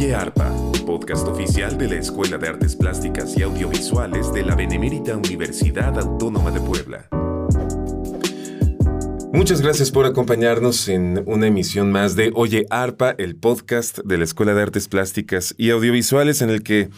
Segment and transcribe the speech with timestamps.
[0.00, 0.50] Oye Arpa,
[0.86, 6.50] podcast oficial de la Escuela de Artes Plásticas y Audiovisuales de la Benemérita Universidad Autónoma
[6.50, 7.06] de Puebla.
[9.30, 14.24] Muchas gracias por acompañarnos en una emisión más de Oye Arpa, el podcast de la
[14.24, 16.88] Escuela de Artes Plásticas y Audiovisuales en el que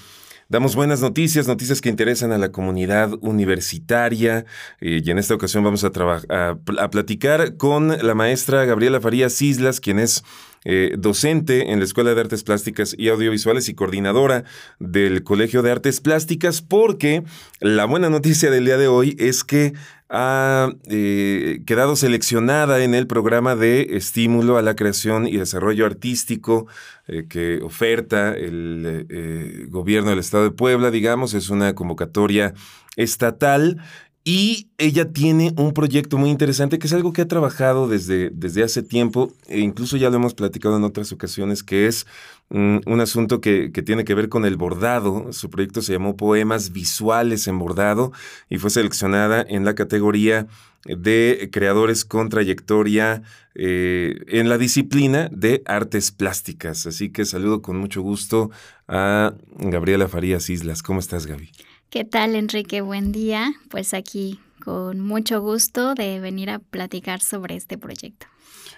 [0.48, 4.44] Damos buenas noticias, noticias que interesan a la comunidad universitaria
[4.82, 5.90] eh, y en esta ocasión vamos a,
[6.28, 10.24] a, a, platicar con la maestra Gabriela Farías Islas, quien es
[10.64, 14.44] eh, docente en la Escuela de Artes Plásticas y Audiovisuales y coordinadora
[14.78, 17.24] del Colegio de Artes Plásticas, porque
[17.60, 19.72] la buena noticia del día de hoy es que
[20.08, 26.66] ha eh, quedado seleccionada en el programa de estímulo a la creación y desarrollo artístico
[27.08, 32.54] eh, que oferta el gobierno del Estado de Puebla, digamos, es una convocatoria
[32.96, 33.80] estatal
[34.24, 38.62] y ella tiene un proyecto muy interesante que es algo que ha trabajado desde, desde
[38.62, 42.06] hace tiempo, e incluso ya lo hemos platicado en otras ocasiones, que es
[42.50, 45.32] mm, un asunto que, que, tiene que ver con el bordado.
[45.32, 48.12] Su proyecto se llamó Poemas Visuales en Bordado
[48.48, 50.46] y fue seleccionada en la categoría
[50.84, 53.22] de creadores con trayectoria
[53.54, 56.86] eh, en la disciplina de artes plásticas.
[56.86, 58.50] Así que saludo con mucho gusto
[58.88, 60.82] a Gabriela Farías Islas.
[60.82, 61.50] ¿Cómo estás, Gaby?
[61.92, 62.80] ¿Qué tal, Enrique?
[62.80, 63.52] Buen día.
[63.68, 68.26] Pues aquí con mucho gusto de venir a platicar sobre este proyecto.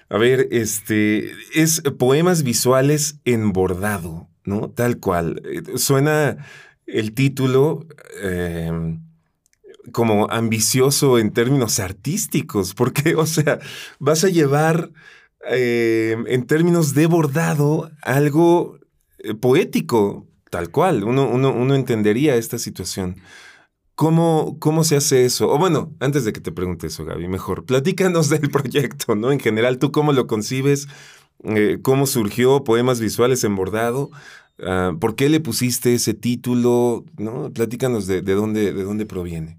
[0.08, 4.68] A ver, este es poemas visuales en bordado, ¿no?
[4.68, 5.40] Tal cual.
[5.44, 6.44] Eh, suena
[6.88, 7.86] el título
[8.20, 8.98] eh,
[9.92, 13.60] como ambicioso en términos artísticos, porque, o sea,
[14.00, 14.90] vas a llevar
[15.48, 18.80] eh, en términos de bordado algo
[19.20, 23.16] eh, poético, Tal cual, uno, uno, uno entendería esta situación.
[23.96, 25.50] ¿Cómo, ¿Cómo se hace eso?
[25.50, 29.32] O bueno, antes de que te pregunte eso, Gaby, mejor, platícanos del proyecto, ¿no?
[29.32, 30.86] En general, ¿tú cómo lo concibes?
[31.42, 34.12] Eh, ¿Cómo surgió Poemas Visuales en Bordado?
[34.60, 37.04] Uh, ¿Por qué le pusiste ese título?
[37.18, 37.50] ¿No?
[37.50, 39.58] Platícanos de, de, dónde, de dónde proviene.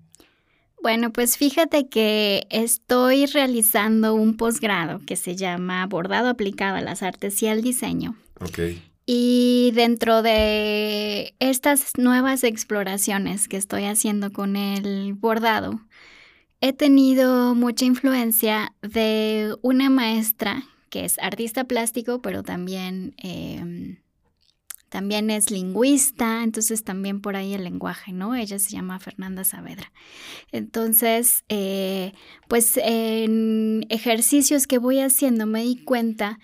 [0.82, 7.04] Bueno, pues fíjate que estoy realizando un posgrado que se llama Bordado aplicado a las
[7.04, 8.16] artes y al diseño.
[8.40, 8.60] Ok.
[9.06, 15.80] Y dentro de estas nuevas exploraciones que estoy haciendo con el bordado,
[16.60, 24.00] he tenido mucha influencia de una maestra que es artista plástico, pero también, eh,
[24.90, 28.34] también es lingüista, entonces también por ahí el lenguaje, ¿no?
[28.34, 29.92] Ella se llama Fernanda Saavedra.
[30.52, 32.14] Entonces, eh,
[32.48, 36.40] pues en ejercicios que voy haciendo me di cuenta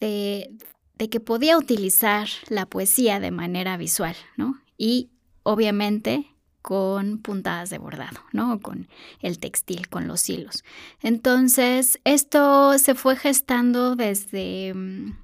[0.00, 0.54] de,
[0.98, 4.60] de que podía utilizar la poesía de manera visual, ¿no?
[4.78, 5.10] Y
[5.42, 8.58] obviamente con puntadas de bordado, ¿no?
[8.60, 8.88] Con
[9.20, 10.64] el textil, con los hilos.
[11.02, 15.18] Entonces, esto se fue gestando desde, mm,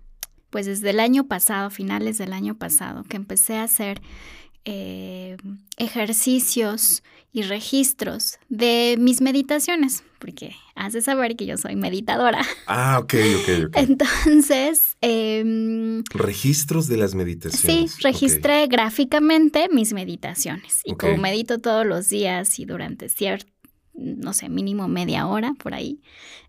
[0.50, 4.02] pues desde el año pasado, finales del año pasado, que empecé a hacer
[4.64, 5.36] eh,
[5.76, 12.42] ejercicios y registros de mis meditaciones, porque has de saber que yo soy meditadora.
[12.66, 13.76] Ah, ok, ok, ok.
[13.76, 14.96] Entonces...
[15.00, 17.92] Eh, Registros de las meditaciones.
[17.92, 18.68] Sí, registré okay.
[18.68, 20.82] gráficamente mis meditaciones.
[20.84, 21.10] Y okay.
[21.10, 23.50] como medito todos los días y durante cierto,
[23.94, 26.00] no sé, mínimo media hora por ahí.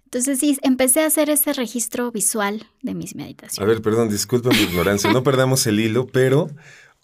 [0.05, 3.59] Entonces sí, empecé a hacer ese registro visual de mis meditaciones.
[3.59, 6.49] A ver, perdón, disculpa mi ignorancia, no perdamos el hilo, pero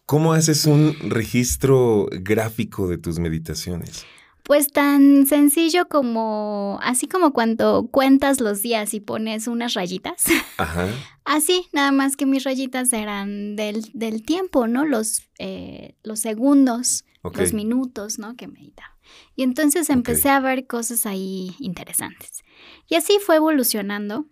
[0.07, 4.05] ¿Cómo haces un registro gráfico de tus meditaciones?
[4.41, 10.23] Pues tan sencillo como, así como cuando cuentas los días y pones unas rayitas.
[10.57, 10.87] Ajá.
[11.25, 14.85] Así, nada más que mis rayitas eran del, del tiempo, ¿no?
[14.85, 17.41] Los, eh, los segundos, okay.
[17.41, 18.37] los minutos, ¿no?
[18.37, 18.97] Que meditaba.
[19.35, 20.31] Y entonces empecé okay.
[20.31, 22.43] a ver cosas ahí interesantes.
[22.87, 24.25] Y así fue evolucionando.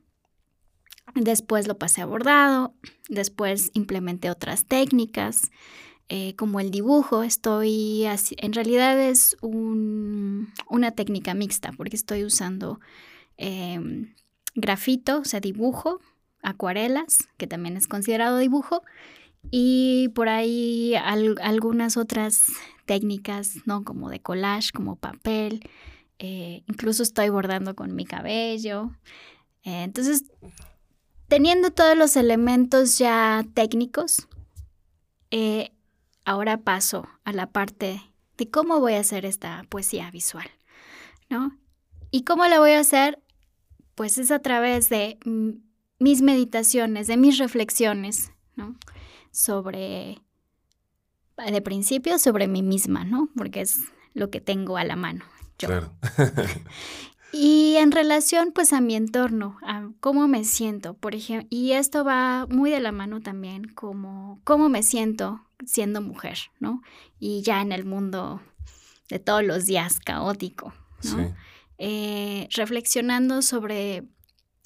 [1.15, 2.73] Después lo pasé a bordado,
[3.07, 5.49] después implementé otras técnicas,
[6.09, 7.23] eh, como el dibujo.
[7.23, 8.05] Estoy,
[8.37, 12.81] en realidad es un, una técnica mixta, porque estoy usando
[13.37, 13.79] eh,
[14.55, 16.01] grafito, o sea, dibujo,
[16.43, 18.83] acuarelas, que también es considerado dibujo,
[19.51, 22.47] y por ahí al, algunas otras
[22.85, 23.85] técnicas, ¿no?
[23.85, 25.61] Como de collage, como papel.
[26.19, 28.91] Eh, incluso estoy bordando con mi cabello.
[29.63, 30.25] entonces,
[31.27, 34.27] Teniendo todos los elementos ya técnicos,
[35.31, 35.71] eh,
[36.23, 38.01] ahora paso a la parte
[38.37, 40.49] de cómo voy a hacer esta poesía visual,
[41.29, 41.57] ¿no?
[42.11, 43.21] ¿Y cómo la voy a hacer?
[43.95, 45.17] Pues es a través de
[45.99, 48.75] mis meditaciones, de mis reflexiones, ¿no?
[49.31, 50.21] Sobre,
[51.37, 53.29] de principio, sobre mí misma, ¿no?
[53.35, 53.79] Porque es
[54.13, 55.25] lo que tengo a la mano.
[55.57, 55.69] Yo.
[55.69, 55.93] Claro.
[57.31, 62.05] Y en relación pues a mi entorno, a cómo me siento, por ejemplo, y esto
[62.05, 66.81] va muy de la mano también como cómo me siento siendo mujer, ¿no?
[67.19, 68.41] Y ya en el mundo
[69.09, 70.73] de todos los días caótico,
[71.03, 71.35] ¿no?
[71.77, 74.05] Eh, reflexionando sobre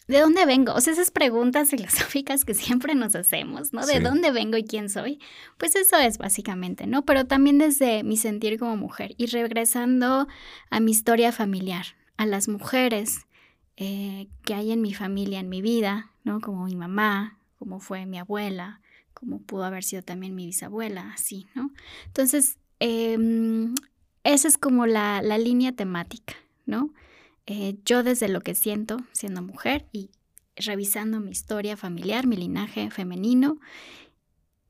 [0.09, 3.85] de dónde vengo, o sea, esas preguntas filosóficas que siempre nos hacemos, ¿no?
[3.85, 5.19] ¿De dónde vengo y quién soy?
[5.57, 7.05] Pues eso es básicamente, ¿no?
[7.05, 10.27] Pero también desde mi sentir como mujer y regresando
[10.71, 11.85] a mi historia familiar,
[12.19, 13.27] a las mujeres
[13.77, 16.41] eh, que hay en mi familia, en mi vida, ¿no?
[16.41, 18.81] Como mi mamá, como fue mi abuela,
[19.13, 21.71] como pudo haber sido también mi bisabuela, así, ¿no?
[22.07, 23.73] Entonces, em,
[24.25, 26.35] esa es como la, línea temática,
[26.65, 26.93] ¿no?
[27.45, 30.09] Eh, yo desde lo que siento siendo mujer y
[30.57, 33.61] revisando mi historia familiar, mi linaje femenino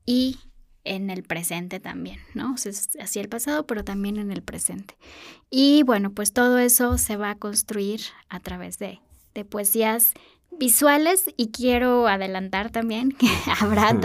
[0.06, 0.38] y
[0.84, 2.54] en el presente también, ¿no?
[2.54, 4.96] O sea, así el pasado, pero también en el presente.
[5.50, 9.00] Y bueno, pues todo eso se va a construir a través de,
[9.34, 10.14] de poesías
[10.50, 13.28] visuales y quiero adelantar también que
[13.60, 13.98] habrá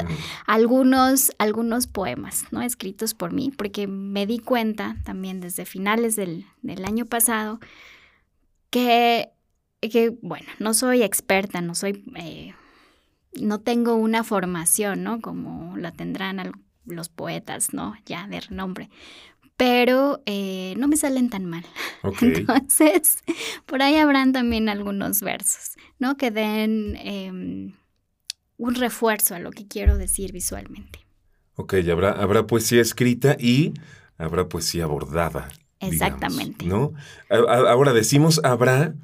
[0.45, 2.61] algunos, algunos poemas, ¿no?
[2.61, 7.59] Escritos por mí, porque me di cuenta también desde finales del, del año pasado
[8.69, 9.29] que,
[9.81, 12.03] que, bueno, no soy experta, no soy...
[12.15, 12.53] Eh,
[13.41, 15.19] no tengo una formación, ¿no?
[15.19, 16.39] Como la tendrán
[16.85, 17.95] los poetas, ¿no?
[18.05, 18.89] Ya de renombre.
[19.57, 21.65] Pero eh, no me salen tan mal.
[22.21, 23.19] Entonces,
[23.65, 26.17] por ahí habrán también algunos versos, ¿no?
[26.17, 27.73] Que den em,
[28.57, 30.99] un refuerzo a lo que quiero decir visualmente.
[31.55, 33.73] Ok, habrá, habrá poesía escrita y
[34.17, 35.47] habrá poesía bordada.
[35.79, 36.65] Exactamente.
[36.65, 36.93] ¿no?
[37.29, 38.95] ahora decimos habrá,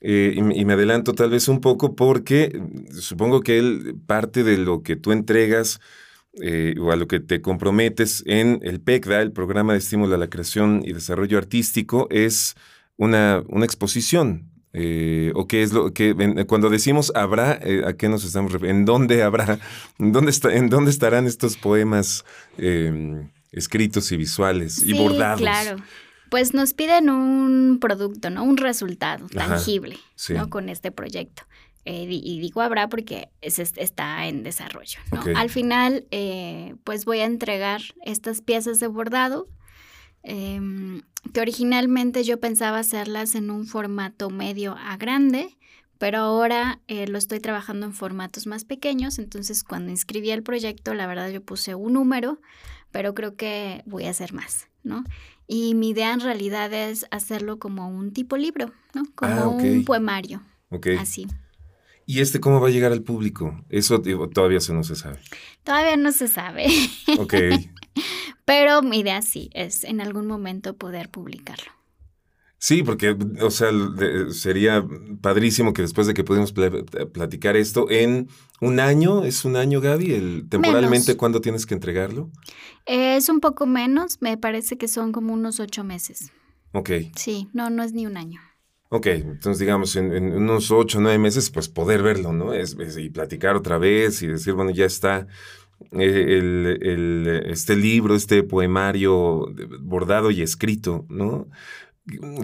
[0.00, 2.60] eh, y, me adelanto tal vez un poco porque
[2.92, 5.80] supongo que él parte de lo que tú entregas
[6.42, 10.18] eh, o a lo que te comprometes en el PECDA, el Programa de Estímulo a
[10.18, 12.56] la Creación y Desarrollo Artístico, es
[12.96, 14.50] una, una exposición.
[14.78, 18.80] Eh, ¿O qué es lo que cuando decimos habrá, eh, a qué nos estamos refiriendo?
[18.80, 19.58] ¿En dónde habrá?
[19.98, 22.26] ¿En dónde, está, en dónde estarán estos poemas
[22.58, 25.40] em, escritos y visuales y bordados?
[25.40, 25.76] Claro.
[26.28, 28.44] Pues nos piden un producto, ¿no?
[28.44, 29.96] Un resultado tangible,
[30.28, 30.50] ¿no?
[30.50, 31.44] Con este proyecto.
[31.88, 34.98] Eh, y digo habrá porque está en desarrollo.
[35.36, 39.46] Al final, eh, pues voy a entregar estas piezas de bordado
[40.24, 41.02] em,
[41.32, 45.56] que originalmente yo pensaba hacerlas en un formato medio a grande,
[45.96, 49.20] pero ahora eh, lo estoy trabajando en formatos más pequeños.
[49.20, 52.40] Entonces, cuando inscribí el proyecto, la verdad yo puse un número,
[52.90, 55.04] pero creo que voy a hacer más, ¿no?
[55.46, 59.04] Y mi idea en realidad es hacerlo como un tipo libro, ¿no?
[59.14, 60.42] Como ah, un poemario.
[60.98, 61.28] Así.
[62.06, 63.64] ¿Y este cómo va a llegar al público?
[63.68, 64.00] Eso
[64.32, 65.18] todavía no se sabe.
[65.64, 66.68] Todavía no se sabe.
[67.18, 67.34] Ok.
[68.44, 71.72] Pero mi idea sí es en algún momento poder publicarlo.
[72.58, 73.70] Sí, porque, o sea,
[74.30, 74.86] sería
[75.20, 78.28] padrísimo que después de que pudimos platicar esto en
[78.60, 80.14] un año, ¿es un año, Gaby?
[80.14, 82.30] El, ¿Temporalmente cuándo tienes que entregarlo?
[82.86, 86.30] Es un poco menos, me parece que son como unos ocho meses.
[86.72, 86.90] Ok.
[87.14, 88.40] Sí, no, no es ni un año.
[88.88, 92.52] Ok, entonces digamos, en, unos ocho o nueve meses, pues poder verlo, ¿no?
[92.54, 95.26] Y platicar otra vez y decir, bueno, ya está
[95.92, 99.46] eh, el, este libro, este poemario
[99.80, 101.48] bordado y escrito, ¿no?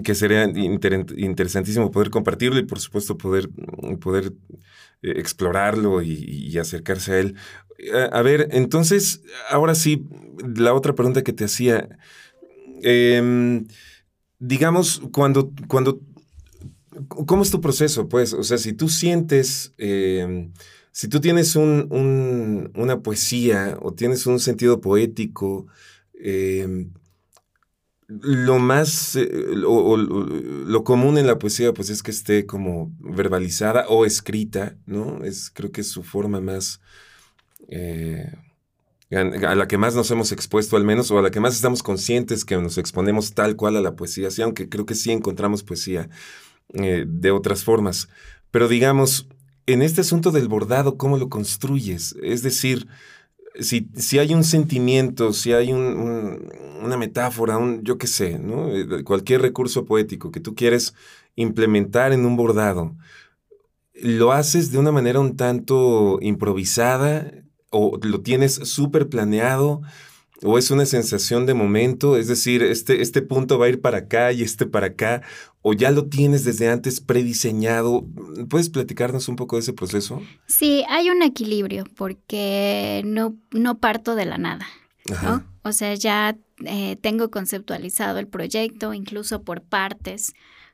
[0.03, 3.49] Que sería interesantísimo poder compartirlo y por supuesto poder,
[4.01, 4.33] poder
[5.01, 7.35] eh, explorarlo y, acercarse a él.
[8.11, 10.05] A, ver, entonces, ahora sí,
[10.55, 11.87] la otra pregunta que te hacía,
[12.81, 13.65] em,
[14.39, 16.01] digamos, cuando, cuando
[17.07, 18.07] ¿Cómo es tu proceso?
[18.09, 20.51] Pues, o sea, si tú sientes, em,
[20.91, 25.67] si tú tienes una poesía o tienes un sentido poético,
[26.19, 26.91] em,
[28.07, 29.27] lo más, eh,
[29.65, 35.23] o, lo común en la poesía, pues es que esté como verbalizada o escrita, ¿no?
[35.23, 36.81] Es, creo que es su forma más,
[37.69, 38.31] eh,
[39.11, 41.83] a la que más nos hemos expuesto al menos, o a la que más estamos
[41.83, 45.63] conscientes que nos exponemos tal cual a la poesía, sí, aunque creo que sí encontramos
[45.63, 46.09] poesía
[46.73, 48.09] eh, de otras formas.
[48.51, 49.27] Pero digamos,
[49.65, 52.15] en este asunto del bordado, ¿cómo lo construyes?
[52.21, 52.87] Es decir,
[53.59, 58.39] si, si hay un sentimiento, si hay una metáfora, un, yo qué sé.
[58.41, 60.93] Eh, cualquier recurso poético que tú quieres
[61.35, 62.95] implementar en un bordado,
[63.93, 67.31] ¿lo haces de una manera un tanto improvisada
[67.69, 69.81] o lo tienes súper planeado?
[70.43, 73.99] O es una sensación de momento, es decir, este, este punto va a ir para
[73.99, 75.21] acá y este para acá,
[75.61, 78.05] o ya lo tienes desde antes prediseñado.
[78.49, 80.21] ¿Puedes platicarnos un poco de ese proceso?
[80.47, 84.67] Sí, hay un equilibrio porque no, no parto de la nada.
[85.23, 85.43] ¿no?
[85.63, 90.33] O sea, ya eh, tengo conceptualizado el proyecto, incluso por partes.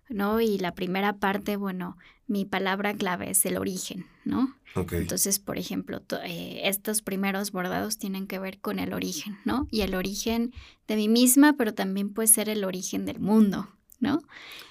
[0.10, 0.42] ¿no?
[0.42, 1.98] Y la primera parte, bueno,
[2.28, 4.56] mi palabra clave es el origen, ¿no?
[4.76, 9.68] Entonces, por ejemplo, eh, estos primeros bordados tienen que ver con el origen, ¿no?
[9.72, 10.54] Y el origen
[10.88, 13.68] de mí misma, pero también puede ser el origen del mundo,
[14.00, 14.22] ¿no?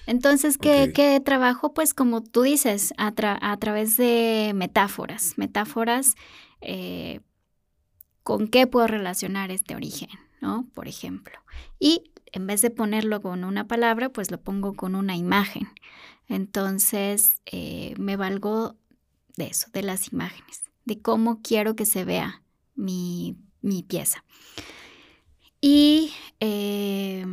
[0.07, 1.73] Entonces, ¿qué, trabajo?
[1.73, 6.15] Pues como tú dices, a, a través de metáforas, metáforas,
[6.61, 7.19] eh,
[8.23, 10.09] ¿con qué puedo relacionar este origen?
[10.41, 10.67] ¿no?
[10.73, 11.37] Por ejemplo.
[11.79, 15.67] Y en vez de ponerlo con una palabra, pues lo pongo con una imagen.
[16.27, 18.75] Entonces, eh, me valgo
[19.39, 22.43] de eso, de las imágenes, de cómo quiero que se vea
[22.75, 23.35] mi,
[23.87, 24.23] pieza.
[25.59, 27.25] Y, eh,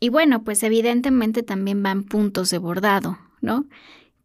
[0.00, 3.66] y bueno, pues evidentemente también van puntos de bordado, ¿no?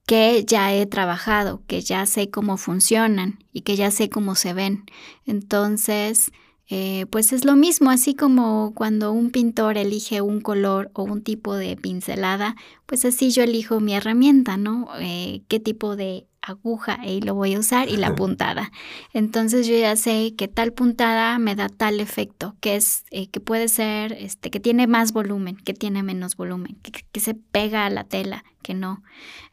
[0.08, 4.54] Que ya he trabajado, que ya sé cómo funcionan y que ya sé cómo se
[4.54, 4.86] ven.
[5.26, 6.32] Entonces,
[6.70, 11.22] eh, pues es lo mismo, así como cuando un pintor elige un color o un
[11.22, 12.56] tipo de pincelada,
[12.86, 14.88] pues así yo elijo mi herramienta, ¿no?
[15.00, 18.72] Eh, qué tipo de aguja y lo voy a usar y la puntada.
[19.14, 23.40] Entonces yo ya sé que tal puntada me da tal efecto, que es eh, que
[23.42, 27.90] puede ser, este, que tiene más volumen, que tiene menos volumen, que, se pega a
[27.90, 29.04] la tela, que no.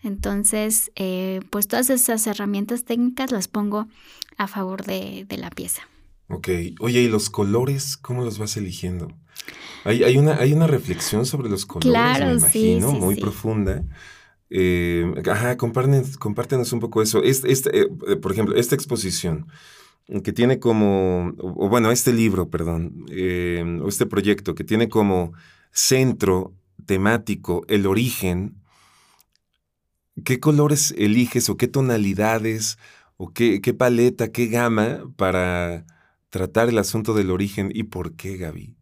[0.03, 0.91] Entonces,
[1.51, 3.89] pues todas esas herramientas técnicas las pongo
[4.37, 5.83] a favor de la pieza.
[6.31, 6.49] Ok.
[6.79, 9.09] Oye, ¿y los colores cómo los vas eligiendo?
[9.85, 13.83] Hay, hay, una, hay una reflexión sobre los colores, me imagino, muy profunda.
[14.49, 17.23] Eh, ajá, compártenos, un poco eso.
[17.23, 19.47] Este, este, eh, por ejemplo, esta exposición
[20.25, 25.33] que tiene como, o, bueno, este libro, perdón, eh, o este proyecto que tiene como
[25.71, 26.53] centro
[26.85, 28.57] temático el origen,
[30.25, 32.77] ¿qué colores eliges o qué tonalidades
[33.17, 35.87] o qué, qué paleta, qué gama para
[36.31, 38.77] tratar el asunto del origen y por qué, Gaby?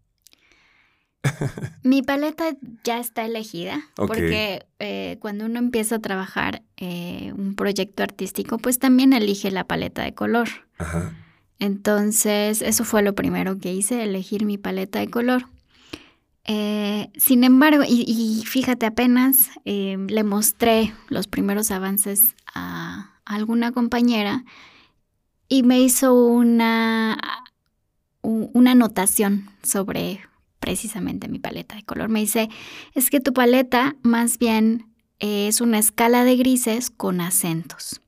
[1.83, 8.02] Mi paleta ya está elegida porque eh, cuando uno empieza a trabajar eh, un proyecto
[8.02, 10.49] artístico, pues también elige la paleta de color.
[10.78, 11.14] Ajá.
[11.59, 15.47] Entonces, eso fue lo primero que hice, elegir mi paleta de color.
[16.45, 24.45] Eh, sin embargo, y, fíjate, apenas le mostré los primeros avances a alguna compañera
[25.49, 27.19] y me hizo una,
[28.23, 30.21] una anotación sobre
[30.61, 32.09] precisamente mi paleta de color.
[32.09, 32.49] Me dice,
[32.95, 34.87] es que tu paleta más bien
[35.19, 38.00] es una escala de grises con acentos.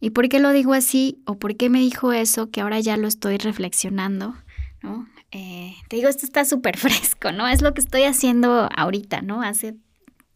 [0.00, 1.22] ¿Y por qué lo digo así?
[1.26, 2.50] ¿O por qué me dijo eso?
[2.50, 4.34] Que ahora ya lo estoy reflexionando,
[4.82, 5.06] ¿no?
[5.30, 7.46] Eh, te digo, esto está súper fresco, ¿no?
[7.48, 9.42] Es lo que estoy haciendo ahorita, ¿no?
[9.42, 9.76] Hace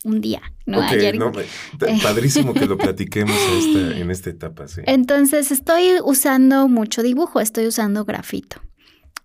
[0.04, 0.80] un día, ¿no?
[0.80, 1.18] Ayer.
[1.18, 1.32] No,
[2.02, 3.36] padrísimo que lo platiquemos
[3.74, 4.82] en esta etapa, sí.
[4.86, 8.62] Entonces, estoy usando mucho dibujo, estoy usando grafito.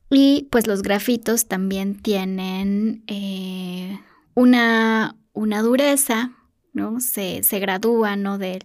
[0.10, 4.00] Y pues los grafitos también tienen eh,
[4.34, 6.32] una, una, dureza,
[6.74, 7.00] ¿no?
[7.00, 8.40] Se, se gradúan, ¿no?
[8.40, 8.60] De,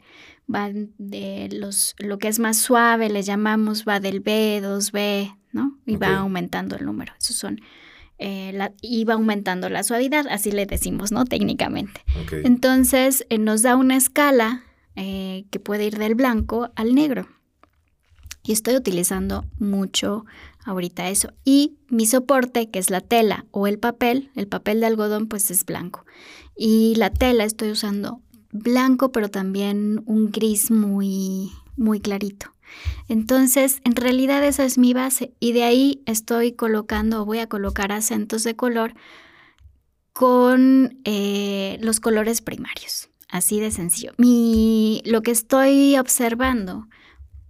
[0.46, 5.78] van de los, lo que es más suave, le llamamos, va del B, 2B, ¿no?
[5.84, 7.12] Y va aumentando el número.
[7.20, 7.60] Esos son
[8.18, 11.24] eh, la, iba aumentando la suavidad, así le decimos, ¿no?
[11.24, 12.00] Técnicamente.
[12.44, 14.64] Entonces eh, nos da una escala
[14.96, 17.26] eh, que puede ir del blanco al negro.
[18.46, 20.26] Y estoy utilizando mucho
[20.64, 21.32] ahorita eso.
[21.44, 25.50] Y mi soporte, que es la tela o el papel, el papel de algodón, pues
[25.50, 26.04] es blanco.
[26.56, 28.20] Y la tela estoy usando
[28.52, 32.53] blanco, pero también un gris muy, muy clarito.
[33.08, 37.48] Entonces, en realidad esa es mi base y de ahí estoy colocando o voy a
[37.48, 38.94] colocar acentos de color
[40.12, 43.08] con eh, los colores primarios.
[43.28, 44.12] Así de sencillo.
[44.16, 46.86] Mi, lo que estoy observando,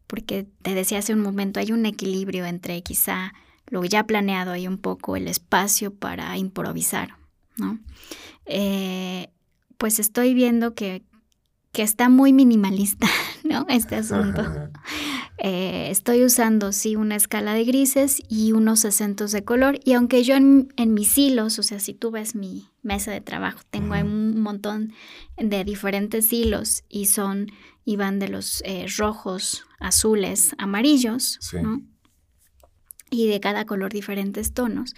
[0.07, 3.35] porque te decía hace un momento, hay un equilibrio entre quizá
[3.69, 7.17] lo ya planeado y un poco el espacio para improvisar,
[7.57, 7.79] ¿no?
[8.47, 9.29] Eh,
[9.79, 11.03] pues estoy viendo que,
[11.75, 13.09] que está muy minimalista,
[13.45, 13.67] ¿no?
[13.69, 14.43] Este asunto.
[15.39, 19.81] Eh, estoy usando, sí, una escala de grises y unos acentos de color.
[19.85, 23.59] Y aunque yo en, mis hilos, o sea, si tú ves mi mesa de trabajo,
[23.71, 24.93] tengo un montón
[25.37, 27.49] de diferentes hilos y son,
[27.85, 31.83] y van de los eh, rojos, azules, amarillos, ¿no?
[33.11, 34.95] Y de cada color diferentes tonos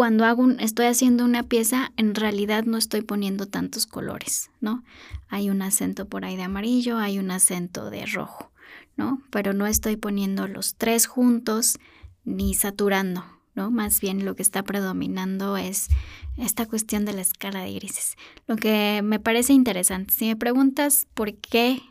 [0.00, 4.82] cuando hago estoy haciendo una pieza, en realidad no estoy poniendo tantos colores, ¿no?
[5.28, 8.50] Hay un acento por ahí de amarillo, hay un acento de rojo,
[8.96, 9.20] ¿no?
[9.28, 11.78] Pero no estoy poniendo los tres juntos
[12.24, 13.70] ni saturando, ¿no?
[13.70, 15.88] Más bien lo que está predominando es
[16.38, 18.16] esta cuestión de la escala de grises.
[18.46, 21.82] Lo que me parece interesante, si me preguntas por qué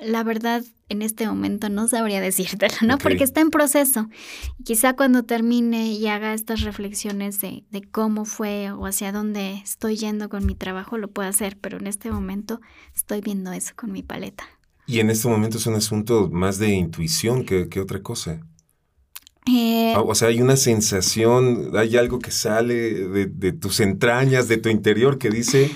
[0.00, 2.98] la verdad, en este momento no sabría decírtelo, ¿no?
[2.98, 4.08] Porque está en proceso.
[4.64, 9.96] Quizá cuando termine y haga estas reflexiones de, de, cómo fue o hacia dónde estoy
[9.96, 12.60] yendo con mi trabajo, lo puedo hacer, pero en este momento
[12.94, 14.44] estoy viendo eso con mi paleta.
[14.86, 18.40] Y en este momento es un asunto más de intuición que, que otra cosa.
[19.46, 24.48] Eh, ah, o sea, hay una sensación, hay algo que sale de, de tus entrañas,
[24.48, 25.70] de tu interior, que dice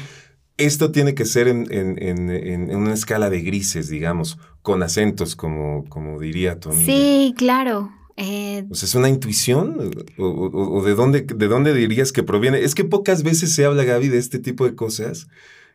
[0.58, 6.60] esto tiene que ser en, una escala de grises, digamos, con acentos, como, como diría
[6.60, 6.84] tu amiga.
[6.84, 7.90] Sí, claro.
[8.16, 9.92] Eh, o sea, ¿es una intuición?
[10.18, 12.60] ¿O, de, dónde, de dónde dirías que proviene?
[12.62, 15.28] Es que pocas veces se habla, Gaby, de este tipo de cosas.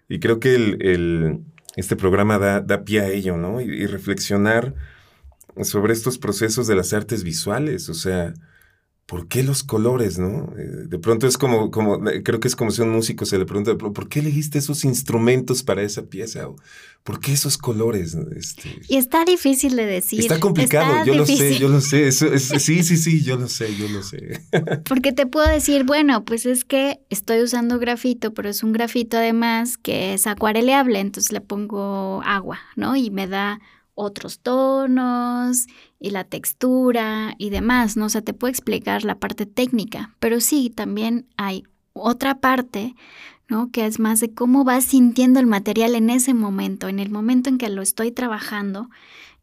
[0.09, 1.39] Y creo que el,
[1.77, 3.61] este programa da, da, pie a ello, ¿no?
[3.61, 4.75] y reflexionar
[5.61, 7.87] sobre estos procesos de las artes visuales.
[7.87, 8.33] O sea,
[9.05, 10.53] ¿por qué los colores, no?
[10.57, 13.37] Eh, de pronto es como, como, creo que es como si a un músico se
[13.37, 16.47] le pregunta, ¿por qué elegiste esos instrumentos para esa pieza?
[17.03, 18.15] ¿Por qué esos colores?
[18.35, 20.21] Este, y está difícil de decir.
[20.21, 22.11] Está complicado, yo lo sé, yo lo sé.
[22.39, 24.41] sí, sí, sí, yo lo sé, yo lo sé.
[24.87, 29.17] Porque te puedo decir, bueno, pues es que estoy usando grafito, pero es un grafito
[29.17, 32.95] además que es acuareleable, entonces le pongo agua, ¿no?
[32.95, 33.59] Y me da
[33.95, 35.67] otros tonos
[35.99, 38.05] y la textura y demás, ¿no?
[38.05, 42.95] O sea, te puedo explicar la parte técnica, pero sí, también hay otra parte,
[43.47, 43.71] ¿no?
[43.71, 47.49] Que es más de cómo vas sintiendo el material en ese momento, en el momento
[47.49, 48.89] en que lo estoy trabajando,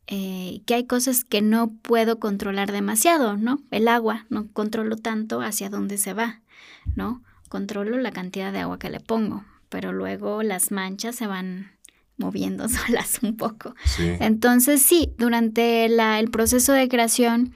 [0.07, 3.61] eh, que hay cosas que no puedo controlar demasiado, ¿no?
[3.71, 6.40] El agua, no controlo tanto hacia dónde se va,
[6.97, 7.23] ¿no?
[7.49, 11.71] Controlo la cantidad de agua que le pongo, pero luego las manchas se van
[12.20, 13.74] moviendo solas un poco.
[13.98, 17.52] Entonces sí, durante el proceso de creación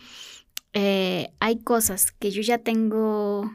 [0.74, 3.50] eh, hay cosas que yo ya tengo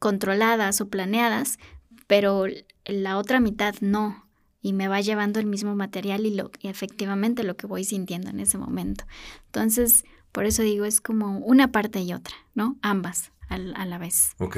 [0.00, 1.58] controladas o planeadas,
[2.06, 2.46] pero
[2.84, 4.26] la otra mitad no.
[4.60, 8.28] Y me va llevando el mismo material y, lo, y efectivamente lo que voy sintiendo
[8.30, 9.04] en ese momento.
[9.46, 12.76] Entonces, por eso digo, es como una parte y otra, ¿no?
[12.82, 14.32] Ambas a, la vez.
[14.38, 14.56] Ok.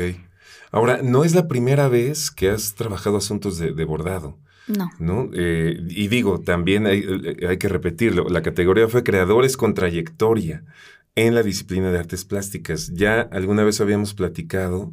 [0.73, 4.39] Ahora, no es la primera vez que has trabajado asuntos de bordado.
[4.67, 4.91] No.
[4.99, 5.31] ¿no?
[5.35, 10.65] Eh, y digo, también hay, eh, hay, que repetirlo, la categoría fue creadores con trayectoria
[11.17, 12.93] en la disciplina de artes plásticas.
[12.95, 14.93] Ya alguna vez habíamos platicado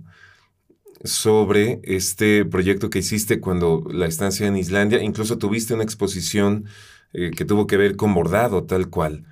[1.04, 6.65] sobre este proyecto que hiciste cuando la estancia en Islandia, incluso tuviste una exposición
[7.13, 9.26] eh, que tuvo que ver con bordado tal cual.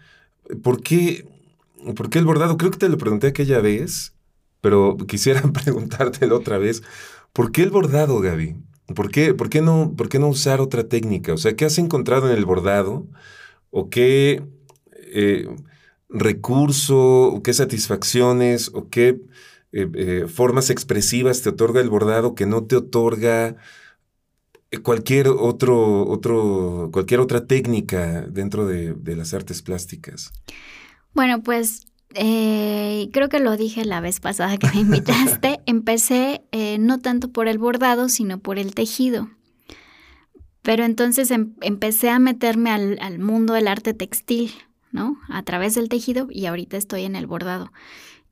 [0.63, 1.27] ¿Por qué,
[1.95, 2.57] ¿Por qué el bordado?
[2.57, 4.13] Creo que te lo pregunté aquella vez,
[4.61, 6.83] pero quisiera preguntártelo otra vez.
[7.33, 8.55] ¿Por qué el bordado, Gaby?
[8.93, 11.33] ¿Por qué, por, qué no, ¿Por qué no usar otra técnica?
[11.33, 13.07] O sea, ¿qué has encontrado en el bordado?
[13.71, 14.43] ¿O qué
[14.91, 15.47] eh,
[16.09, 19.21] recurso, o qué satisfacciones, o qué
[19.71, 23.55] eh, eh, formas expresivas te otorga el bordado que no te otorga
[24.83, 30.31] cualquier, otro, otro, cualquier otra técnica dentro de, de las artes plásticas?
[31.13, 36.77] Bueno, pues eh, creo que lo dije la vez pasada que me invitaste, empecé eh,
[36.79, 39.29] no tanto por el bordado, sino por el tejido.
[40.61, 44.51] Pero entonces em, empecé a meterme al, mundo del arte textil,
[44.91, 45.17] ¿no?
[45.29, 47.71] A través del tejido y ahorita estoy en el bordado.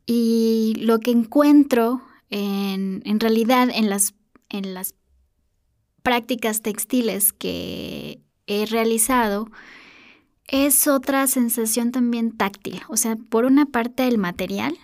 [0.06, 4.16] Y lo que encuentro en, en realidad en las,
[4.50, 4.96] en las
[6.02, 9.50] prácticas textiles que he realizado
[10.48, 12.82] es otra sensación también táctil.
[12.90, 14.78] O sea, por una parte el material,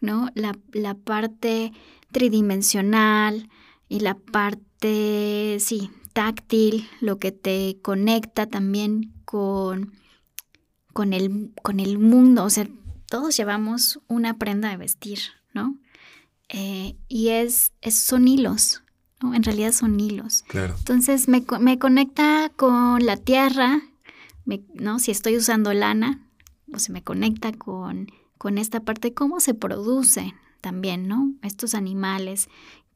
[0.00, 0.30] ¿no?
[0.34, 0.54] La,
[0.94, 1.72] parte
[2.12, 3.48] tridimensional
[3.88, 9.92] y la parte, sí, táctil, lo que te conecta también con,
[10.92, 12.44] con, el, con el mundo.
[12.44, 12.68] O sea,
[13.08, 15.20] todos llevamos una prenda de vestir,
[15.52, 15.76] ¿no?
[16.48, 18.82] Eh, y es, son hilos,
[19.22, 19.34] ¿no?
[19.34, 20.44] En realidad son hilos.
[20.48, 20.74] Claro.
[20.78, 23.82] Entonces me, me conecta con la tierra,
[24.74, 24.98] ¿no?
[24.98, 26.26] Si estoy usando lana,
[26.72, 31.32] o se me conecta con, con esta parte, cómo se produce también, ¿no?
[31.42, 32.48] Estos animales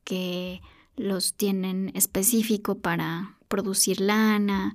[0.04, 0.60] que
[0.96, 4.74] los tienen específico para producir lana,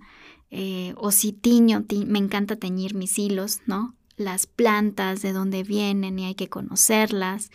[0.49, 3.95] eh, o si tiño, me encanta teñir mis hilos, ¿no?
[4.15, 7.51] Las plantas, de dónde vienen y hay que conocerlas.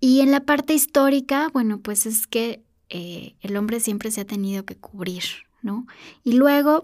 [0.00, 4.26] Y en la parte histórica, bueno, pues es que eh, el hombre siempre se ha
[4.26, 5.24] tenido que cubrir,
[5.62, 5.86] ¿no?
[6.24, 6.80] Y luego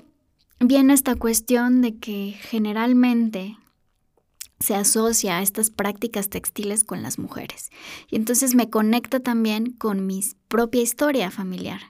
[0.61, 3.57] viene esta cuestión de que generalmente
[4.59, 7.71] se asocia a estas prácticas textiles con las mujeres.
[8.09, 11.81] Y entonces me conecta también con mi propia historia familiar,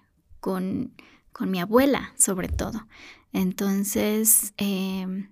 [0.41, 0.93] con,
[1.33, 2.87] con mi abuela sobre todo.
[3.33, 5.29] Entonces, em,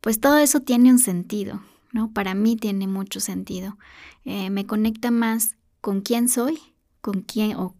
[0.00, 1.62] pues todo eso tiene un sentido,
[1.92, 2.12] ¿no?
[2.12, 3.78] Para mí tiene mucho sentido.
[4.24, 6.58] Eh, me conecta más con quién soy,
[7.00, 7.74] con quién, o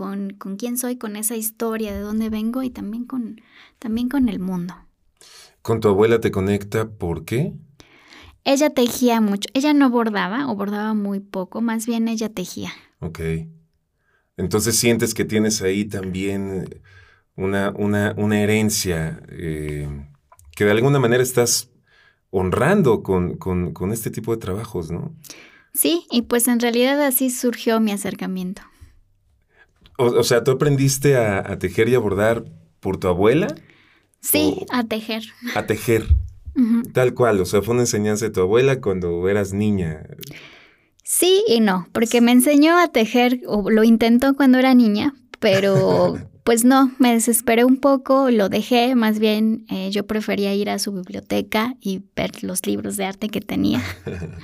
[0.00, 3.42] con, con quién soy, con esa historia, de dónde vengo y también con,
[3.78, 4.74] también con el mundo.
[5.60, 7.52] ¿Con tu abuela te conecta por qué?
[8.44, 9.46] Ella tejía mucho.
[9.52, 12.72] Ella no bordaba o bordaba muy poco, más bien ella tejía.
[13.00, 13.20] Ok.
[14.38, 16.80] Entonces sientes que tienes ahí también
[17.36, 19.86] una, una, una herencia eh,
[20.56, 21.68] que de alguna manera estás
[22.30, 25.14] honrando con, con, este tipo de trabajos, ¿no?
[25.74, 28.62] Sí, y pues en realidad así surgió mi acercamiento.
[30.00, 32.44] O, sea, ¿tú aprendiste a, tejer y a bordar
[32.80, 33.54] por tu abuela?
[34.20, 35.24] Sí, a tejer.
[35.54, 36.06] A tejer.
[36.92, 40.06] Tal cual, o sea, fue una enseñanza de tu abuela cuando eras niña.
[41.04, 46.18] Sí y no, porque me enseñó a tejer, o lo intentó cuando era niña, pero
[46.44, 50.78] pues no, me desesperé un poco, lo dejé, más bien eh, yo prefería ir a
[50.78, 53.82] su biblioteca y ver los libros de arte que tenía.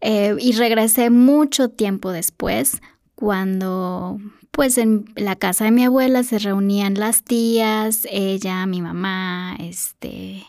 [0.00, 2.80] Eh, y regresé mucho tiempo después,
[3.16, 4.20] cuando
[4.58, 10.42] pues en la casa de mi abuela se reunían las tías, ella, mi mamá, este,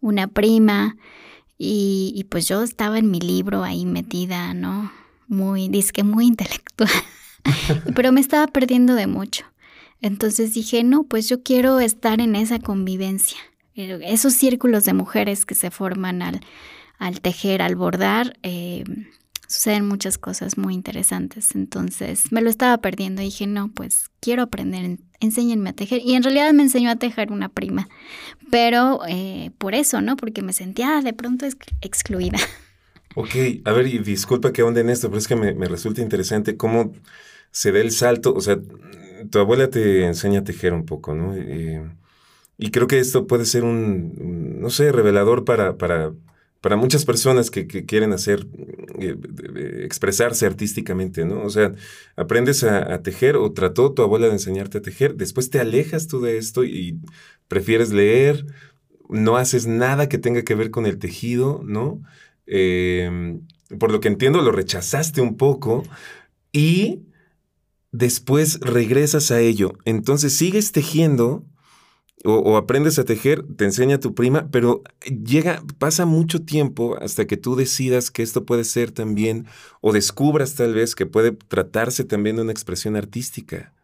[0.00, 0.96] una prima,
[1.56, 4.90] y, pues yo estaba en mi libro ahí metida, ¿no?
[5.28, 6.90] Muy, disque muy intelectual,
[7.94, 9.44] pero me estaba perdiendo de mucho.
[10.00, 13.38] Entonces dije, no, pues yo quiero estar en esa convivencia,
[13.76, 16.40] esos círculos de mujeres que se forman al,
[16.98, 18.36] al tejer, al bordar.
[18.42, 18.82] Eh,
[19.54, 21.54] suceden muchas cosas muy interesantes.
[21.54, 26.00] Entonces me lo estaba perdiendo y dije, no, pues quiero aprender, enséñenme a tejer.
[26.04, 27.88] Y en realidad me enseñó a tejer una prima,
[28.50, 30.16] pero eh, por eso, ¿no?
[30.16, 31.46] Porque me sentía de pronto
[31.80, 32.38] excluida.
[33.16, 33.30] Ok,
[33.64, 36.92] a ver, y disculpa que ahonde en esto, pero es que me, resulta interesante cómo
[37.52, 38.34] se da el salto.
[38.34, 38.58] O sea,
[39.30, 41.32] tu abuela te enseña a tejer un poco, ¿no?
[41.36, 41.80] Eh,
[42.58, 46.12] y creo que esto puede ser un, no sé, revelador para, para
[46.64, 48.46] para muchas personas que, quieren hacer,
[48.98, 51.42] eh, expresarse artísticamente, ¿no?
[51.42, 51.74] O sea,
[52.16, 56.22] aprendes a, tejer o trató tu abuela de enseñarte a tejer, después te alejas tú
[56.22, 56.98] de esto y
[57.48, 58.46] prefieres leer,
[59.10, 62.00] no haces nada que tenga que ver con el tejido, ¿no?
[62.46, 63.42] Em,
[63.78, 65.82] por lo que entiendo, lo rechazaste un poco
[66.50, 67.02] y
[67.92, 69.74] después regresas a ello.
[69.84, 71.44] Entonces sigues tejiendo
[72.26, 77.36] o, aprendes a tejer, te enseña tu prima, pero llega, pasa mucho tiempo hasta que
[77.36, 79.46] tú decidas que esto puede ser también,
[79.82, 83.74] o descubras tal vez que puede tratarse también de una expresión artística.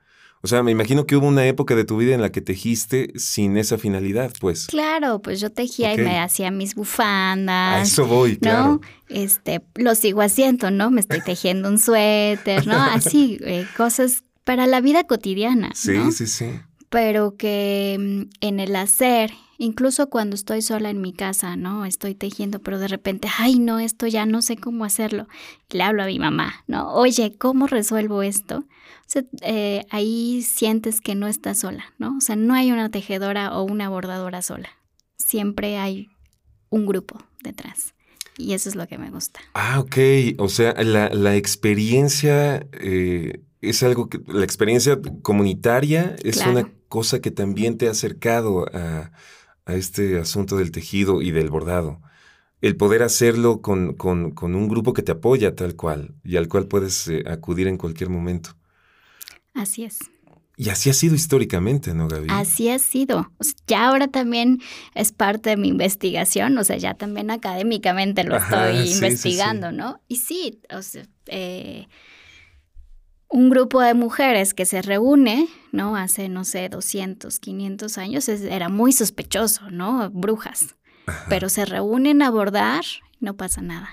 [0.42, 3.12] O sea, me imagino que hubo una época de tu vida en la que tejiste
[3.16, 4.68] sin esa finalidad, pues.
[4.68, 7.80] Claro, pues yo tejía y me hacía mis bufandas.
[7.80, 8.80] A eso voy, claro.
[9.10, 10.90] Este, lo sigo haciendo, ¿no?
[10.90, 12.76] Me estoy tejiendo un suéter, ¿no?
[12.82, 15.72] Así, eh, cosas para la vida cotidiana.
[15.74, 16.48] Sí, sí, sí
[16.90, 21.86] pero que mm, en el hacer, incluso cuando estoy sola en mi casa, ¿no?
[21.86, 25.28] Estoy tejiendo, pero de repente, ay, no, esto ya no sé cómo hacerlo.
[25.70, 26.92] le hablo a mi mamá, ¿no?
[26.92, 28.58] Oye, ¿cómo resuelvo esto?
[28.58, 32.16] O sea, eh, ahí sientes que no estás sola, ¿no?
[32.18, 34.68] O sea, no hay una tejedora o una bordadora sola.
[35.16, 36.08] Siempre hay
[36.70, 37.94] un grupo detrás.
[38.36, 39.40] Y eso es lo que me gusta.
[39.54, 39.96] Ah, ok.
[40.38, 47.30] O sea, la, experiencia eh, es algo que, la experiencia comunitaria es una cosa que
[47.30, 49.10] también te ha acercado a,
[49.66, 52.02] este asunto del tejido y del bordado.
[52.60, 57.06] El poder hacerlo con, un grupo que te apoya tal cual y al cual puedes
[57.06, 58.56] eh, acudir en cualquier momento.
[59.54, 59.98] Así es.
[60.56, 62.26] Y así ha sido históricamente, ¿no, Gaby?
[62.30, 63.32] Así ha sido.
[63.66, 64.58] ya ahora también
[64.94, 70.00] es parte de mi investigación, o sea, ya también académicamente lo estoy investigando, ¿no?
[70.08, 71.86] Y sí, o sea, eh,
[73.30, 75.96] un grupo de mujeres que se reúne, ¿no?
[75.96, 80.10] Hace, no sé, 200, 500 años, era muy sospechoso, ¿no?
[80.10, 80.74] Brujas.
[81.28, 82.84] Pero se reúnen a bordar,
[83.20, 83.88] no pasa nada.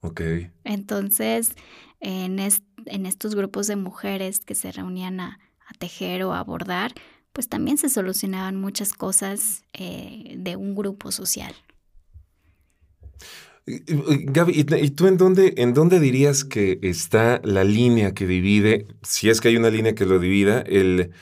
[0.00, 0.20] Ok.
[0.64, 1.54] Entonces,
[2.00, 5.40] en, en estos grupos de mujeres que se reunían a,
[5.78, 6.92] tejer o a bordar,
[7.32, 11.54] pues también se solucionaban muchas cosas eh, de un grupo social.
[13.66, 19.30] Gaby, ¿y tú en dónde, en dónde dirías que está la línea que divide, si
[19.30, 21.12] es que hay una línea que lo divida, el,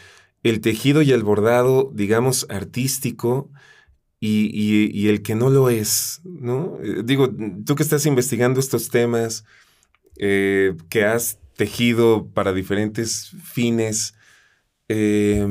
[0.42, 3.50] el tejido y el bordado, digamos, artístico
[4.18, 6.20] y, el que no lo es?
[6.24, 6.78] ¿no?
[6.83, 7.28] Eh, digo,
[7.64, 9.44] tú que estás investigando estos temas,
[10.18, 14.14] eh, que has tejido para diferentes fines,
[14.88, 15.46] eh,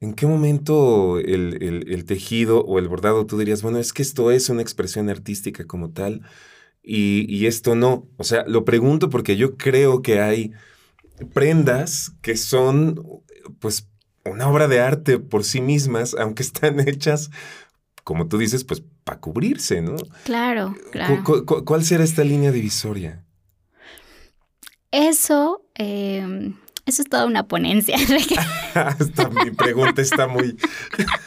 [0.00, 4.48] ¿En qué momento el, tejido o el bordado tú dirías, bueno, es que esto es
[4.48, 6.22] una expresión artística como tal
[6.82, 8.06] y, esto no?
[8.16, 10.52] O sea, lo pregunto porque yo creo que hay
[11.32, 13.02] prendas que son,
[13.58, 13.88] pues,
[14.24, 17.30] una obra de arte por sí mismas, aunque están hechas,
[18.04, 19.96] como tú dices, pues, para cubrirse, ¿no?
[20.24, 21.24] Claro, claro.
[21.44, 23.24] ¿Cuál será esta línea divisoria?
[24.92, 25.62] Eso...
[25.74, 26.54] Em,
[26.88, 27.98] Eso es toda una ponencia.
[29.44, 30.56] mi pregunta está muy...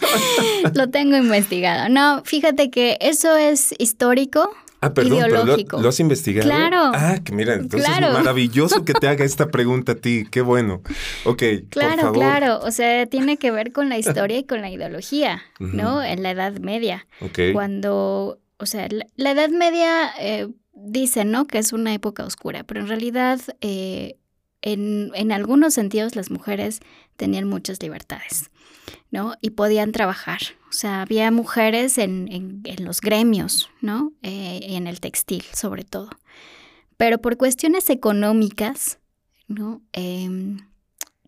[0.74, 1.88] lo tengo investigado.
[1.88, 4.50] No, fíjate que eso es histórico.
[4.82, 5.78] Ah, perdón, ideológico.
[5.78, 6.50] Pero lo, has investigado.
[6.50, 6.92] Claro.
[6.96, 10.26] Ah, que mira, entonces es maravilloso que te haga esta pregunta a ti.
[10.32, 10.82] Qué bueno.
[11.26, 11.44] Ok.
[11.70, 12.14] Claro, por favor.
[12.16, 12.60] claro.
[12.64, 16.02] O sea, tiene que ver con la historia y con la ideología, ¿no?
[16.02, 17.06] En la Edad Media.
[17.20, 17.54] Ok.
[17.54, 21.46] Cuando, o sea, la, Edad Media eh, dice, ¿no?
[21.46, 24.18] Que es una época oscura, pero en realidad eh,
[24.62, 26.82] en, algunos sentidos las mujeres
[27.18, 28.52] tenían muchas libertades,
[29.10, 29.36] ¿no?
[29.42, 30.40] Y podían trabajar.
[30.70, 34.14] O sea, había mujeres en, los gremios, ¿no?
[34.22, 36.10] Eh, en el textil, sobre todo.
[36.98, 39.00] Pero por cuestiones económicas,
[39.48, 39.82] ¿no?
[39.94, 40.60] Em,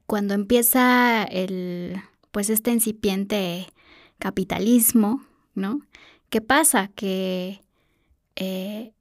[0.05, 3.67] cuando empieza el, pues este incipiente
[4.19, 5.23] capitalismo,
[5.55, 5.81] ¿no?
[6.29, 6.89] ¿Qué pasa?
[6.95, 7.61] Que,
[8.35, 8.93] eh,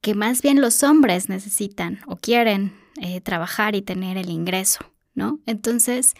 [0.00, 4.80] que más bien los hombres necesitan o quieren eh, trabajar y tener el ingreso,
[5.14, 5.40] ¿no?
[5.46, 6.14] Entonces,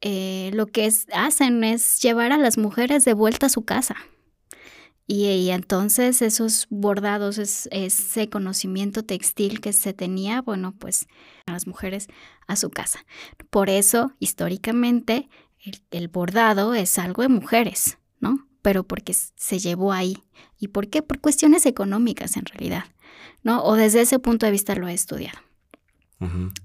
[0.00, 3.96] eh, lo que hacen es llevar a las mujeres de vuelta a su casa.
[5.12, 7.36] Y, entonces esos bordados,
[7.72, 11.08] ese conocimiento textil que se tenía, bueno, pues
[11.46, 12.06] a las mujeres
[12.46, 13.04] a su casa.
[13.50, 15.28] Por eso, históricamente,
[15.90, 18.46] el, bordado es algo de mujeres, ¿no?
[18.62, 20.22] Pero porque se llevó ahí.
[20.60, 21.02] ¿Y por qué?
[21.02, 22.84] Por cuestiones económicas en realidad,
[23.42, 23.64] ¿no?
[23.64, 25.40] O desde ese punto de vista lo he estudiado.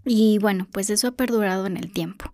[0.03, 2.33] Y bueno, pues eso ha perdurado en el tiempo,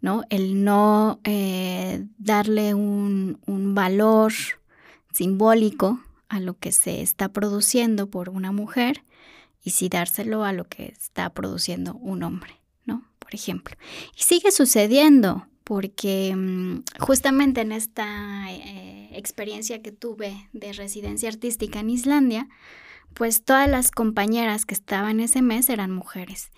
[0.00, 0.22] ¿no?
[0.28, 3.38] El no eh, darle un,
[3.74, 4.32] valor
[5.12, 9.02] simbólico a lo que se está produciendo por una mujer
[9.62, 13.04] y sí dárselo a lo que está produciendo un hombre, ¿no?
[13.18, 13.76] Por ejemplo.
[14.16, 21.80] Y sigue sucediendo porque mm, justamente en esta eh, experiencia que tuve de residencia artística
[21.80, 22.48] en Islandia,
[23.14, 26.50] pues todas las compañeras que estaban ese mes eran mujeres.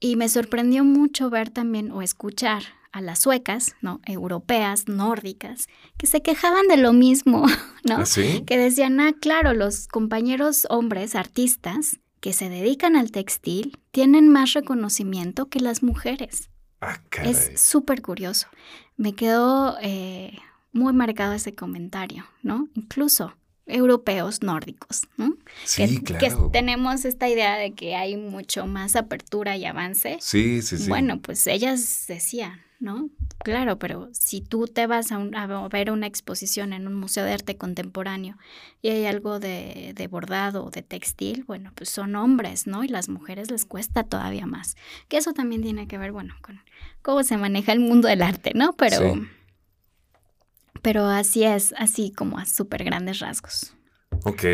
[0.00, 4.00] Y me sorprendió mucho ver también o escuchar a las suecas, ¿no?
[4.06, 7.44] Europeas, nórdicas, que se quejaban de lo mismo,
[7.84, 7.96] ¿no?
[7.96, 8.04] ¿Ah,
[8.46, 14.54] que decían, ah, claro, los compañeros hombres, artistas, que se dedican al textil, tienen más
[14.54, 16.50] reconocimiento que las mujeres.
[16.80, 18.48] Ah, es súper curioso.
[18.96, 20.38] Me quedó eh,
[20.72, 22.68] muy marcado ese comentario, ¿no?
[22.74, 23.34] Incluso
[23.66, 25.36] europeos nórdicos, ¿no?
[25.64, 26.50] Sí, que, claro.
[26.50, 30.18] Que tenemos esta idea de que hay mucho más apertura y avance.
[30.20, 30.88] Sí, sí, sí.
[30.88, 33.10] Bueno, pues ellas decían, ¿no?
[33.38, 37.56] Claro, pero si tú te vas a, ver una exposición en un museo de arte
[37.56, 38.36] contemporáneo
[38.82, 42.84] y hay algo de, de bordado o de textil, bueno, pues son hombres, ¿no?
[42.84, 44.76] Y las mujeres les cuesta todavía más.
[45.08, 46.60] Que eso también tiene que ver, bueno, con
[47.02, 48.74] cómo se maneja el mundo del arte, ¿no?
[48.74, 49.14] Pero
[50.82, 53.74] pero así es, así como a súper grandes rasgos.
[54.24, 54.44] Ok.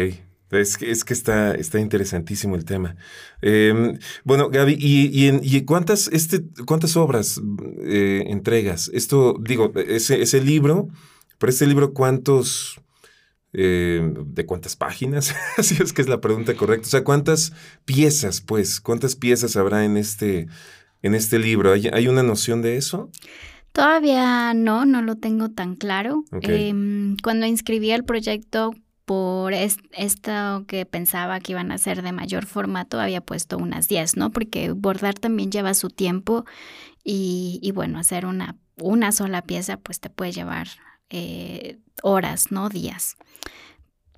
[0.53, 2.97] Es que, es que está, está interesantísimo el tema.
[3.41, 7.41] Em, bueno, Gaby, ¿y, y, cuántas, este, cuántas obras
[7.83, 8.91] eh, entregas?
[8.93, 10.89] Esto, digo, ese, ese libro,
[11.39, 12.79] pero este libro, ¿cuántos,
[13.55, 15.35] em, de cuántas páginas?
[15.57, 16.87] Así es que es la pregunta correcta.
[16.87, 17.55] O sea, ¿cuántas
[17.87, 20.49] piezas, pues, cuántas piezas habrá en este,
[21.01, 21.73] en este libro?
[21.73, 23.11] ¿Hay, ¿Hay una noción de eso?
[23.73, 26.25] Todavía no, no lo tengo tan claro.
[26.43, 32.47] Em, cuando inscribí el proyecto por esto que pensaba que iban a ser de mayor
[32.47, 34.31] formato, había puesto unas 10, ¿no?
[34.31, 36.45] Porque bordar también lleva su tiempo
[37.05, 40.69] y, bueno, hacer una, una sola pieza pues te puede llevar
[41.11, 42.69] eh, horas, ¿no?
[42.69, 43.17] Días.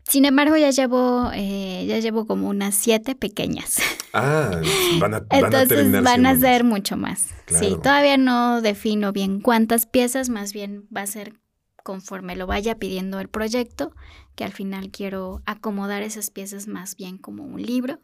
[0.09, 3.79] Sin embargo, ya llevo, eh, ya llevo como unas siete pequeñas.
[4.13, 4.61] Ah,
[5.01, 7.29] van a, Entonces van a ser mucho más.
[7.47, 11.35] Sí, todavía no defino bien cuántas piezas, más bien va a ser
[11.83, 13.95] conforme lo vaya pidiendo el proyecto,
[14.35, 18.01] que al final quiero acomodar esas piezas más bien como un libro.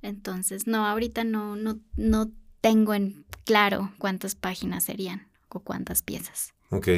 [0.00, 2.30] Entonces, no, ahorita no, no, no
[2.60, 6.54] tengo en claro cuántas páginas serían o cuántas piezas.
[6.70, 6.88] Ok.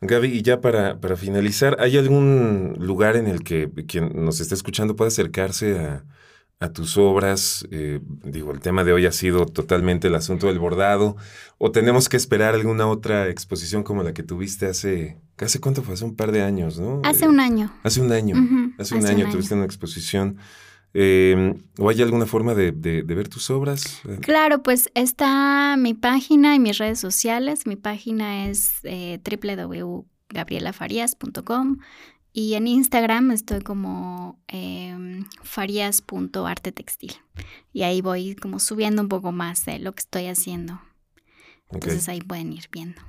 [0.00, 4.54] Gaby, y ya para, para finalizar, ¿hay algún lugar en el que quien nos está
[4.54, 7.66] escuchando pueda acercarse a, tus obras?
[7.70, 11.16] Eh, digo, el tema de hoy ha sido totalmente el asunto del bordado.
[11.58, 15.94] ¿O tenemos que esperar alguna otra exposición como la que tuviste hace, ¿hace cuánto fue?
[15.94, 17.02] Hace un par de años, ¿no?
[17.04, 17.72] Hace un año.
[17.82, 18.36] Hace un año.
[18.78, 20.38] hace, un, año tuviste una exposición.
[20.94, 24.00] Em, ¿O hay alguna forma de, ver tus obras?
[24.20, 27.66] Claro, pues está mi página y mis redes sociales.
[27.66, 31.78] Mi página es eh, www.gabrielafarias.com
[32.32, 37.12] y en Instagram estoy como eh, farias.artetextil.
[37.72, 40.80] Y ahí voy como subiendo un poco más de lo que estoy haciendo.
[41.70, 43.00] Entonces ahí pueden ir viendo.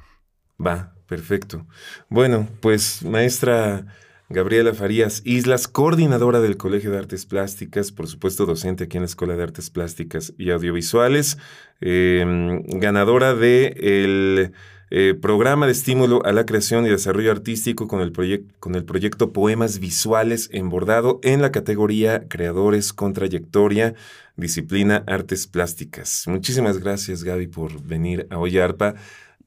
[0.59, 1.65] Va, perfecto.
[2.09, 3.85] Bueno, pues maestra
[4.31, 9.07] Gabriela Farías Islas, coordinadora del Colegio de Artes Plásticas, por supuesto docente aquí en la
[9.07, 11.39] Escuela de Artes Plásticas y Audiovisuales,
[11.81, 14.51] em, ganadora del de
[14.91, 20.49] eh, programa de estímulo a la creación y desarrollo artístico con el, proyecto Poemas Visuales
[20.51, 23.95] en Bordado en la categoría Creadores con Trayectoria,
[24.35, 26.25] disciplina Artes Plásticas.
[26.27, 28.95] Muchísimas gracias Gaby por venir a Oye Arpa.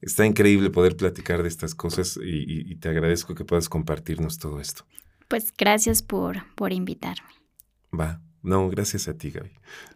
[0.03, 4.85] Está increíble poder platicar de estas cosas y, te agradezco que puedas compartirnos todo esto.
[5.29, 7.29] Pues gracias por, por invitarme.
[7.97, 9.51] Va, no, gracias a ti, Gaby.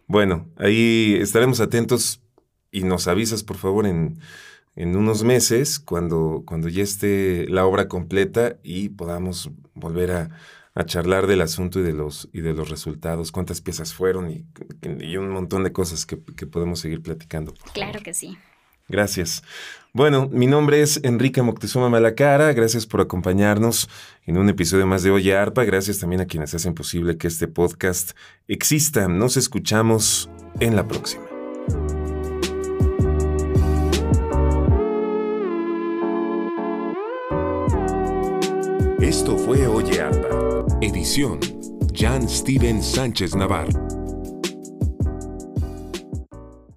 [0.06, 2.22] Bueno, ahí estaremos atentos
[2.70, 4.18] y nos avisas, por favor, en,
[4.76, 10.30] en unos meses, cuando, cuando ya esté la obra completa y podamos volver a,
[10.74, 14.46] a charlar del asunto y de los, y de los resultados, cuántas piezas fueron y,
[15.00, 17.52] y un montón de cosas que, que podemos seguir platicando.
[17.74, 18.38] Claro que sí.
[18.88, 19.42] Gracias.
[19.92, 22.52] Bueno, mi nombre es Enrique Moctezuma Malacara.
[22.52, 23.88] Gracias por acompañarnos
[24.26, 25.64] en un episodio más de Oye Arpa.
[25.64, 28.12] Gracias también a quienes hacen posible que este podcast
[28.46, 29.08] exista.
[29.08, 31.24] Nos escuchamos en la próxima.
[39.00, 40.66] Esto fue Oye Arpa.
[40.80, 41.40] Edición
[41.94, 43.97] Jan Steven Sánchez Navarro.